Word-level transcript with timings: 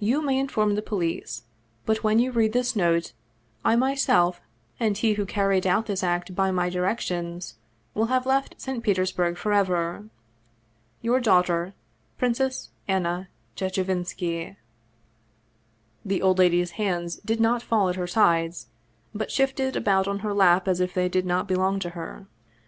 You 0.00 0.20
may 0.20 0.36
inform 0.36 0.74
the 0.74 0.82
police, 0.82 1.44
but 1.86 2.02
when 2.02 2.18
you 2.18 2.32
read 2.32 2.52
this 2.52 2.74
note, 2.74 3.12
I 3.64 3.76
myself 3.76 4.40
and 4.80 4.98
he 4.98 5.12
who 5.14 5.24
carried 5.24 5.64
out 5.64 5.86
this 5.86 6.02
act 6.02 6.34
by 6.34 6.50
my 6.50 6.68
directions, 6.70 7.54
will 7.94 8.06
have 8.06 8.26
left 8.26 8.60
St. 8.60 8.82
Petersburg 8.82 9.36
forever." 9.36 10.06
Your 11.02 11.20
daughter," 11.20 11.72
PRINCESS 12.18 12.70
ANNA 12.88 13.28
CHECHEVINSKI." 13.54 14.56
The 16.04 16.20
old 16.20 16.38
lady's 16.40 16.72
hands 16.72 17.20
did 17.24 17.40
not 17.40 17.62
fall 17.62 17.88
at 17.88 17.94
her 17.94 18.08
sides, 18.08 18.66
but 19.14 19.30
shifted 19.30 19.76
about 19.76 20.08
on 20.08 20.18
her 20.18 20.34
lap 20.34 20.66
as 20.66 20.80
if 20.80 20.94
they 20.94 21.08
did 21.08 21.24
not 21.26 21.46
belong 21.46 21.78
to 21.78 21.90
her. 21.90 22.26